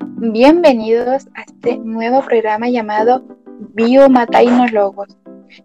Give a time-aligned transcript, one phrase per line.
[0.00, 3.24] Bienvenidos a este nuevo programa llamado
[3.74, 5.16] Biomatainologos.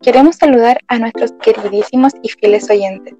[0.00, 3.14] Queremos saludar a nuestros queridísimos y fieles oyentes.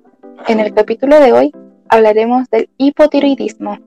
[0.48, 1.52] En el capítulo de hoy
[1.88, 3.78] hablaremos del hipotiroidismo.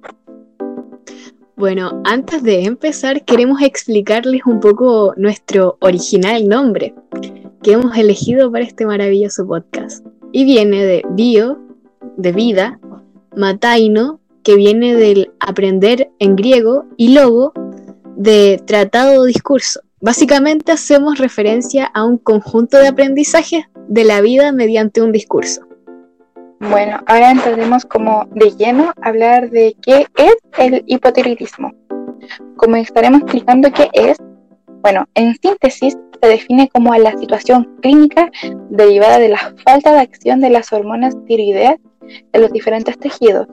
[1.55, 6.93] Bueno, antes de empezar queremos explicarles un poco nuestro original nombre
[7.61, 10.05] que hemos elegido para este maravilloso podcast.
[10.31, 11.59] Y viene de bio,
[12.17, 12.79] de vida,
[13.35, 17.53] mataino, que viene del aprender en griego, y logo,
[18.15, 19.81] de tratado o discurso.
[20.01, 25.61] Básicamente hacemos referencia a un conjunto de aprendizajes de la vida mediante un discurso.
[26.59, 31.73] Bueno, ahora entraremos como de lleno a hablar de qué es el hipotiroidismo.
[32.55, 34.17] Como estaremos explicando qué es,
[34.81, 38.31] bueno, en síntesis se define como la situación clínica
[38.69, 41.77] derivada de la falta de acción de las hormonas tiroideas
[42.31, 43.47] en los diferentes tejidos.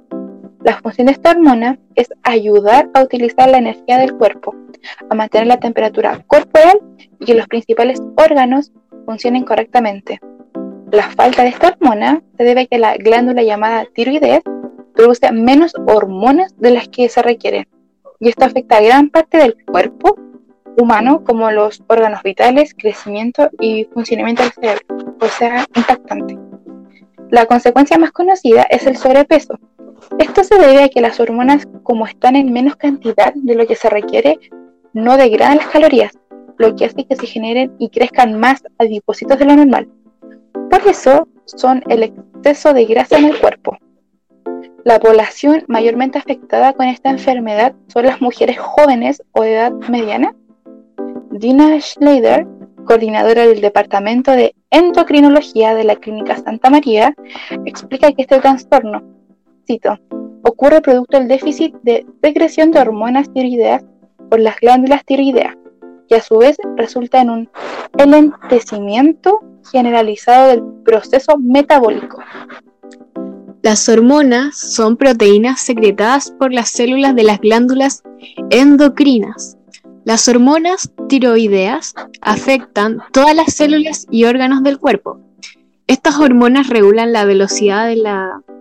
[0.65, 4.55] La función de esta hormona es ayudar a utilizar la energía del cuerpo,
[5.11, 6.81] a mantener la temperatura corporal
[7.19, 8.71] y que los principales órganos
[9.05, 10.21] funcionen correctamente.
[10.93, 14.43] La falta de esta hormona se debe a que la glándula llamada tiroides
[14.95, 17.67] produce menos hormonas de las que se requieren,
[18.21, 20.17] y esto afecta a gran parte del cuerpo
[20.79, 26.39] humano como los órganos vitales, crecimiento y funcionamiento del cerebro, o sea, impactante.
[27.31, 29.59] La consecuencia más conocida es el sobrepeso.
[30.23, 33.75] Esto se debe a que las hormonas, como están en menos cantidad de lo que
[33.75, 34.39] se requiere,
[34.93, 36.13] no degradan las calorías,
[36.59, 39.89] lo que hace que se generen y crezcan más adipocitos de lo normal.
[40.71, 43.77] Por eso son el exceso de grasa en el cuerpo.
[44.85, 50.37] La población mayormente afectada con esta enfermedad son las mujeres jóvenes o de edad mediana.
[51.33, 52.47] Dina Schneider,
[52.85, 57.13] coordinadora del Departamento de Endocrinología de la Clínica Santa María,
[57.65, 59.03] explica que este trastorno,
[60.43, 63.85] ocurre producto del déficit de secreción de hormonas tiroideas
[64.31, 65.57] por las glándulas tiroideas,
[66.09, 67.51] que a su vez resulta en un
[67.99, 69.41] enlentecimiento
[69.71, 72.19] generalizado del proceso metabólico.
[73.63, 78.03] Las hormonas son proteínas secretadas por las células de las glándulas
[78.51, 79.57] endocrinas.
[80.05, 85.21] Las hormonas tiroideas afectan todas las células y órganos del cuerpo.
[85.87, 87.87] Estas hormonas regulan la velocidad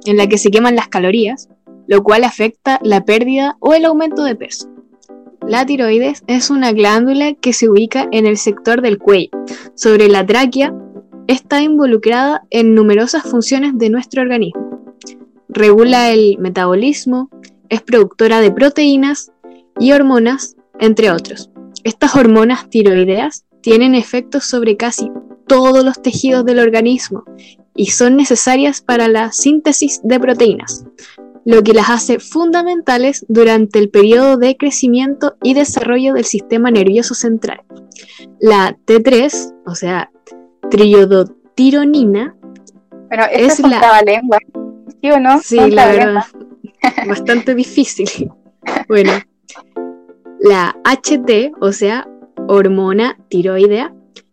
[0.05, 1.49] en la que se queman las calorías,
[1.87, 4.69] lo cual afecta la pérdida o el aumento de peso.
[5.47, 9.31] La tiroides es una glándula que se ubica en el sector del cuello,
[9.75, 10.73] sobre la tráquea.
[11.27, 14.71] Está involucrada en numerosas funciones de nuestro organismo
[15.51, 17.29] regula el metabolismo,
[17.69, 19.31] es productora de proteínas
[19.79, 21.51] y hormonas, entre otros.
[21.83, 25.11] Estas hormonas tiroideas tienen efectos sobre casi
[25.47, 27.25] todos los tejidos del organismo
[27.75, 30.85] y son necesarias para la síntesis de proteínas,
[31.45, 37.13] lo que las hace fundamentales durante el periodo de crecimiento y desarrollo del sistema nervioso
[37.13, 37.61] central.
[38.39, 40.11] La T3, o sea,
[40.69, 42.35] triodotironina,
[43.07, 44.37] bueno, es, es la lengua.
[45.01, 45.41] ¿Sí o no?
[45.41, 46.23] Sí, la verdad.
[47.07, 48.09] Bastante difícil.
[48.87, 49.13] Bueno,
[50.39, 52.07] la HT, o sea,
[52.47, 53.91] hormona tiroidea,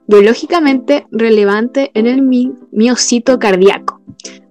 [0.09, 2.23] biológicamente relevante en el
[2.73, 4.01] miocito cardíaco,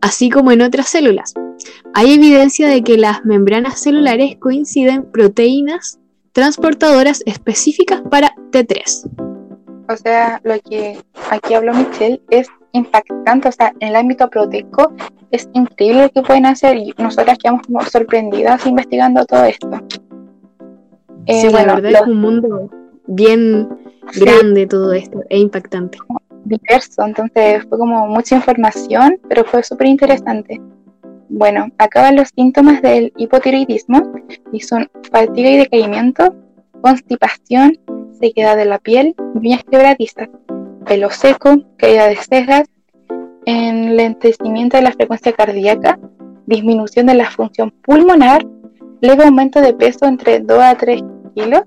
[0.01, 1.33] así como en otras células.
[1.93, 5.99] Hay evidencia de que las membranas celulares coinciden proteínas
[6.31, 9.09] transportadoras específicas para T3.
[9.89, 10.99] O sea, lo que
[11.31, 14.93] aquí habló Michelle es impactante, o sea, en el ámbito proteico
[15.31, 19.71] es increíble lo que pueden hacer y nosotras quedamos como sorprendidas investigando todo esto.
[21.25, 22.69] Eh, sí, la verdad es un mundo
[23.07, 23.67] bien
[24.15, 25.97] grande todo esto, es impactante.
[26.45, 30.61] Diverso, entonces fue como mucha información, pero fue súper interesante.
[31.29, 34.13] Bueno, acaban los síntomas del hipotiroidismo
[34.53, 36.33] y son fatiga y decaimiento,
[36.81, 37.77] constipación,
[38.19, 40.29] sequedad de la piel, uñas quebradizas,
[40.85, 42.69] pelo seco, caída de cejas,
[43.45, 45.99] enlentecimiento de la frecuencia cardíaca,
[46.45, 48.45] disminución de la función pulmonar,
[49.01, 51.01] leve aumento de peso entre 2 a 3
[51.35, 51.63] kilos,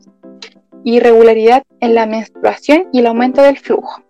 [0.85, 4.03] irregularidad en la menstruación y el aumento del flujo.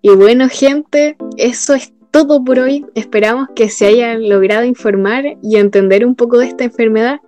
[0.00, 2.84] Y bueno, gente, eso es todo por hoy.
[2.94, 7.20] Esperamos que se hayan logrado informar y entender un poco de esta enfermedad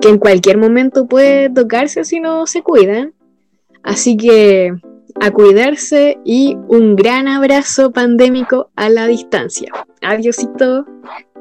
[0.00, 3.14] que en cualquier momento puede tocarse si no se cuidan.
[3.82, 4.72] Así que
[5.20, 9.70] a cuidarse y un gran abrazo pandémico a la distancia.
[10.02, 10.86] Adiósito.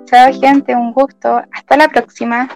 [0.05, 1.41] Chao gente, un gusto.
[1.51, 2.49] Hasta la próxima.